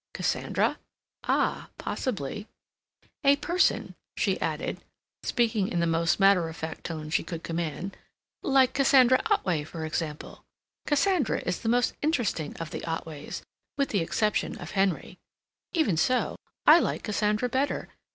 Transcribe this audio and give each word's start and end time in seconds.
Cassandra? 0.15 0.79
Ah, 1.25 1.69
possibly— 1.77 2.47
"A 3.23 3.35
person," 3.35 3.93
she 4.17 4.41
added, 4.41 4.81
speaking 5.21 5.67
in 5.67 5.79
the 5.79 5.85
most 5.85 6.19
matter 6.19 6.49
of 6.49 6.57
fact 6.57 6.85
tone 6.85 7.11
she 7.11 7.21
could 7.23 7.43
command, 7.43 7.95
"like 8.41 8.73
Cassandra 8.73 9.21
Otway, 9.27 9.63
for 9.63 9.85
instance. 9.85 10.39
Cassandra 10.87 11.41
is 11.45 11.59
the 11.61 11.69
most 11.69 11.93
interesting 12.01 12.55
of 12.57 12.71
the 12.71 12.83
Otways—with 12.83 13.89
the 13.89 14.01
exception 14.01 14.57
of 14.57 14.71
Henry. 14.71 15.19
Even 15.71 15.97
so, 15.97 16.35
I 16.65 16.79
like 16.79 17.03
Cassandra 17.03 17.47
better. 17.47 17.89